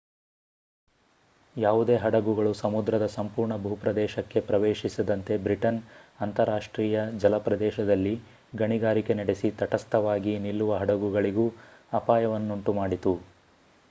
[1.55, 5.79] ಯಾವುದೇ ಹಡಗುಗಳು ಸಮುದ್ರದ ಸಂಪೂರ್ಣ ಭೂಪ್ರದೇಶಕ್ಕೆ ಪ್ರವೇಶಿಸದಂತೆ ಬ್ರಿಟನ್
[6.21, 8.15] ಅಂತರರಾಷ್ಟ್ರೀಯ ಜಲಪ್ರದೇಶದಲ್ಲಿ
[8.55, 11.47] ಗಣಿಗಾರಿಕೆ ನಡೆಸಿ ತಟಸ್ಥವಾಗಿ ನಿಲ್ಲುವ ಹಡಗುಗಳಿಗೂ
[11.93, 13.15] ಅಪಾಯವನ್ನುಂಟುಮಾಡಿತು